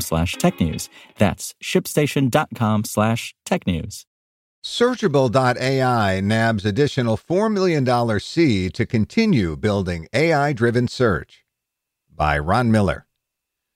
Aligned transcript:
slash 0.00 0.36
technews. 0.36 0.88
That's 1.18 1.54
shipstation.com 1.62 2.84
slash 2.84 3.34
technews. 3.46 4.04
Searchable.ai 4.64 6.20
nabs 6.20 6.64
additional 6.64 7.18
$4 7.18 7.52
million 7.52 8.18
seed 8.18 8.72
to 8.74 8.86
continue 8.86 9.56
building 9.56 10.08
AI 10.14 10.54
driven 10.54 10.88
search. 10.88 11.44
By 12.10 12.38
Ron 12.38 12.70
Miller. 12.70 13.06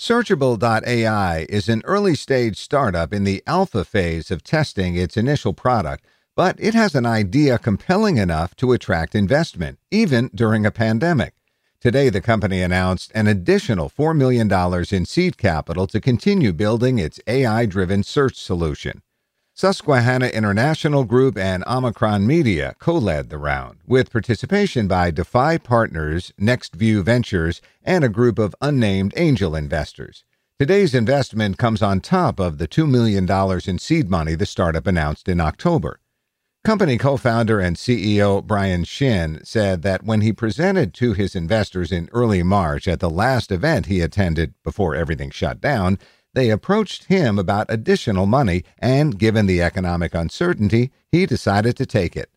Searchable.ai 0.00 1.46
is 1.50 1.68
an 1.68 1.82
early 1.84 2.14
stage 2.14 2.56
startup 2.56 3.12
in 3.12 3.24
the 3.24 3.42
alpha 3.46 3.84
phase 3.84 4.30
of 4.30 4.42
testing 4.42 4.96
its 4.96 5.18
initial 5.18 5.52
product, 5.52 6.06
but 6.34 6.56
it 6.58 6.72
has 6.72 6.94
an 6.94 7.04
idea 7.04 7.58
compelling 7.58 8.16
enough 8.16 8.56
to 8.56 8.72
attract 8.72 9.14
investment, 9.14 9.78
even 9.90 10.30
during 10.34 10.64
a 10.64 10.70
pandemic. 10.70 11.34
Today, 11.80 12.10
the 12.10 12.20
company 12.20 12.60
announced 12.60 13.10
an 13.14 13.26
additional 13.26 13.88
$4 13.88 14.14
million 14.14 14.52
in 14.92 15.06
seed 15.06 15.38
capital 15.38 15.86
to 15.86 15.98
continue 15.98 16.52
building 16.52 16.98
its 16.98 17.18
AI 17.26 17.64
driven 17.64 18.02
search 18.02 18.36
solution. 18.36 19.00
Susquehanna 19.54 20.26
International 20.26 21.04
Group 21.04 21.38
and 21.38 21.64
Omicron 21.66 22.26
Media 22.26 22.74
co 22.80 22.98
led 22.98 23.30
the 23.30 23.38
round, 23.38 23.78
with 23.86 24.12
participation 24.12 24.88
by 24.88 25.10
Defy 25.10 25.56
Partners, 25.56 26.34
NextView 26.38 27.02
Ventures, 27.02 27.62
and 27.82 28.04
a 28.04 28.10
group 28.10 28.38
of 28.38 28.54
unnamed 28.60 29.14
angel 29.16 29.56
investors. 29.56 30.24
Today's 30.58 30.94
investment 30.94 31.56
comes 31.56 31.80
on 31.80 32.00
top 32.00 32.38
of 32.38 32.58
the 32.58 32.68
$2 32.68 32.86
million 32.86 33.26
in 33.66 33.78
seed 33.78 34.10
money 34.10 34.34
the 34.34 34.44
startup 34.44 34.86
announced 34.86 35.30
in 35.30 35.40
October. 35.40 35.98
Company 36.62 36.98
co 36.98 37.16
founder 37.16 37.58
and 37.58 37.74
CEO 37.74 38.46
Brian 38.46 38.84
Shin 38.84 39.40
said 39.42 39.80
that 39.80 40.04
when 40.04 40.20
he 40.20 40.30
presented 40.30 40.92
to 40.92 41.14
his 41.14 41.34
investors 41.34 41.90
in 41.90 42.10
early 42.12 42.42
March 42.42 42.86
at 42.86 43.00
the 43.00 43.08
last 43.08 43.50
event 43.50 43.86
he 43.86 44.02
attended 44.02 44.52
before 44.62 44.94
everything 44.94 45.30
shut 45.30 45.62
down, 45.62 45.98
they 46.34 46.50
approached 46.50 47.04
him 47.04 47.38
about 47.38 47.66
additional 47.70 48.26
money, 48.26 48.62
and 48.78 49.18
given 49.18 49.46
the 49.46 49.62
economic 49.62 50.14
uncertainty, 50.14 50.92
he 51.10 51.24
decided 51.24 51.78
to 51.78 51.86
take 51.86 52.14
it. 52.14 52.30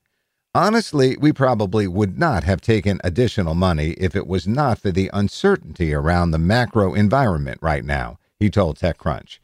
Honestly, 0.55 1.17
we 1.17 1.33
probably 1.33 1.85
would 1.85 2.17
not 2.17 2.45
have 2.45 2.61
taken 2.61 3.01
additional 3.03 3.55
money 3.55 3.89
if 3.97 4.15
it 4.15 4.25
was 4.25 4.47
not 4.47 4.79
for 4.79 4.91
the 4.91 5.09
uncertainty 5.11 5.93
around 5.93 6.31
the 6.31 6.39
macro 6.39 6.93
environment 6.93 7.59
right 7.61 7.83
now, 7.83 8.17
he 8.39 8.49
told 8.49 8.79
TechCrunch. 8.79 9.39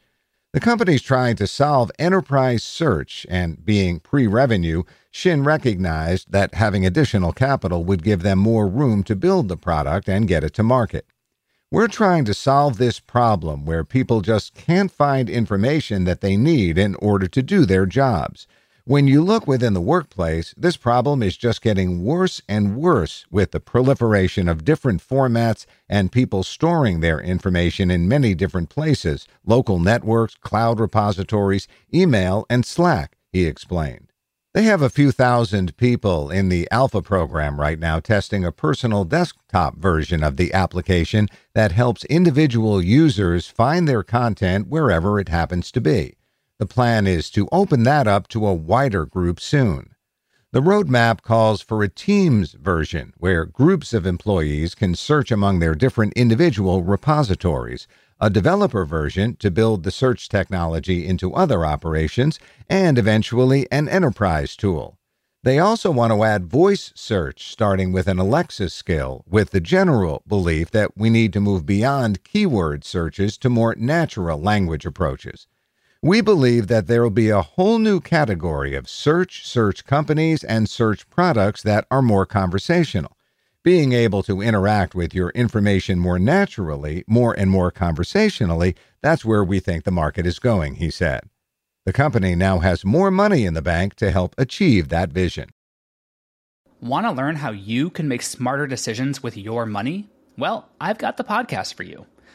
The 0.52 0.58
company's 0.58 1.02
trying 1.02 1.36
to 1.36 1.46
solve 1.46 1.92
enterprise 1.96 2.64
search, 2.64 3.24
and 3.30 3.64
being 3.64 4.00
pre 4.00 4.26
revenue, 4.26 4.82
Shin 5.12 5.44
recognized 5.44 6.32
that 6.32 6.56
having 6.56 6.84
additional 6.84 7.32
capital 7.32 7.84
would 7.84 8.02
give 8.02 8.22
them 8.22 8.40
more 8.40 8.66
room 8.66 9.04
to 9.04 9.14
build 9.14 9.46
the 9.46 9.56
product 9.56 10.08
and 10.08 10.26
get 10.26 10.42
it 10.42 10.52
to 10.54 10.64
market. 10.64 11.06
We're 11.70 11.86
trying 11.86 12.24
to 12.24 12.34
solve 12.34 12.78
this 12.78 12.98
problem 12.98 13.64
where 13.64 13.84
people 13.84 14.22
just 14.22 14.54
can't 14.54 14.90
find 14.90 15.30
information 15.30 16.02
that 16.02 16.20
they 16.20 16.36
need 16.36 16.78
in 16.78 16.96
order 16.96 17.28
to 17.28 17.42
do 17.44 17.64
their 17.64 17.86
jobs. 17.86 18.48
When 18.90 19.06
you 19.06 19.22
look 19.22 19.46
within 19.46 19.72
the 19.72 19.80
workplace, 19.80 20.52
this 20.56 20.76
problem 20.76 21.22
is 21.22 21.36
just 21.36 21.62
getting 21.62 22.02
worse 22.02 22.42
and 22.48 22.74
worse 22.74 23.24
with 23.30 23.52
the 23.52 23.60
proliferation 23.60 24.48
of 24.48 24.64
different 24.64 25.00
formats 25.00 25.64
and 25.88 26.10
people 26.10 26.42
storing 26.42 26.98
their 26.98 27.20
information 27.20 27.88
in 27.88 28.08
many 28.08 28.34
different 28.34 28.68
places 28.68 29.28
local 29.46 29.78
networks, 29.78 30.34
cloud 30.34 30.80
repositories, 30.80 31.68
email, 31.94 32.46
and 32.50 32.66
Slack, 32.66 33.16
he 33.30 33.44
explained. 33.46 34.10
They 34.54 34.64
have 34.64 34.82
a 34.82 34.90
few 34.90 35.12
thousand 35.12 35.76
people 35.76 36.28
in 36.28 36.48
the 36.48 36.66
alpha 36.72 37.00
program 37.00 37.60
right 37.60 37.78
now 37.78 38.00
testing 38.00 38.44
a 38.44 38.50
personal 38.50 39.04
desktop 39.04 39.76
version 39.76 40.24
of 40.24 40.36
the 40.36 40.52
application 40.52 41.28
that 41.54 41.70
helps 41.70 42.04
individual 42.06 42.82
users 42.82 43.46
find 43.46 43.86
their 43.86 44.02
content 44.02 44.66
wherever 44.66 45.20
it 45.20 45.28
happens 45.28 45.70
to 45.70 45.80
be. 45.80 46.16
The 46.60 46.66
plan 46.66 47.06
is 47.06 47.30
to 47.30 47.48
open 47.50 47.84
that 47.84 48.06
up 48.06 48.28
to 48.28 48.46
a 48.46 48.52
wider 48.52 49.06
group 49.06 49.40
soon. 49.40 49.94
The 50.52 50.60
roadmap 50.60 51.22
calls 51.22 51.62
for 51.62 51.82
a 51.82 51.88
Teams 51.88 52.52
version 52.52 53.14
where 53.16 53.46
groups 53.46 53.94
of 53.94 54.04
employees 54.04 54.74
can 54.74 54.94
search 54.94 55.32
among 55.32 55.60
their 55.60 55.74
different 55.74 56.12
individual 56.16 56.82
repositories, 56.82 57.88
a 58.20 58.28
developer 58.28 58.84
version 58.84 59.36
to 59.36 59.50
build 59.50 59.84
the 59.84 59.90
search 59.90 60.28
technology 60.28 61.06
into 61.06 61.32
other 61.32 61.64
operations, 61.64 62.38
and 62.68 62.98
eventually 62.98 63.66
an 63.72 63.88
enterprise 63.88 64.54
tool. 64.54 64.98
They 65.42 65.58
also 65.58 65.90
want 65.90 66.12
to 66.12 66.24
add 66.24 66.44
voice 66.44 66.92
search 66.94 67.48
starting 67.48 67.90
with 67.90 68.06
an 68.06 68.18
Alexa 68.18 68.68
skill, 68.68 69.24
with 69.26 69.52
the 69.52 69.62
general 69.62 70.22
belief 70.28 70.70
that 70.72 70.94
we 70.94 71.08
need 71.08 71.32
to 71.32 71.40
move 71.40 71.64
beyond 71.64 72.22
keyword 72.22 72.84
searches 72.84 73.38
to 73.38 73.48
more 73.48 73.74
natural 73.78 74.38
language 74.38 74.84
approaches. 74.84 75.46
We 76.02 76.20
believe 76.20 76.68
that 76.68 76.86
there 76.86 77.02
will 77.02 77.10
be 77.10 77.28
a 77.28 77.42
whole 77.42 77.78
new 77.78 78.00
category 78.00 78.74
of 78.74 78.88
search, 78.88 79.46
search 79.46 79.84
companies, 79.84 80.42
and 80.42 80.68
search 80.68 81.08
products 81.10 81.62
that 81.62 81.86
are 81.90 82.02
more 82.02 82.24
conversational 82.24 83.16
being 83.62 83.92
able 83.92 84.22
to 84.22 84.40
interact 84.40 84.94
with 84.94 85.14
your 85.14 85.30
information 85.30 85.98
more 85.98 86.18
naturally, 86.18 87.04
more 87.06 87.34
and 87.38 87.50
more 87.50 87.70
conversationally, 87.70 88.74
that's 89.02 89.24
where 89.24 89.44
we 89.44 89.60
think 89.60 89.84
the 89.84 89.90
market 89.90 90.26
is 90.26 90.38
going, 90.38 90.76
he 90.76 90.90
said. 90.90 91.28
The 91.84 91.92
company 91.92 92.34
now 92.34 92.60
has 92.60 92.84
more 92.84 93.10
money 93.10 93.44
in 93.44 93.54
the 93.54 93.62
bank 93.62 93.94
to 93.96 94.10
help 94.10 94.34
achieve 94.38 94.88
that 94.88 95.10
vision. 95.10 95.50
Want 96.80 97.06
to 97.06 97.12
learn 97.12 97.36
how 97.36 97.50
you 97.50 97.90
can 97.90 98.08
make 98.08 98.22
smarter 98.22 98.66
decisions 98.66 99.22
with 99.22 99.36
your 99.36 99.66
money? 99.66 100.08
Well, 100.38 100.68
I've 100.80 100.98
got 100.98 101.18
the 101.18 101.24
podcast 101.24 101.74
for 101.74 101.82
you. 101.82 102.06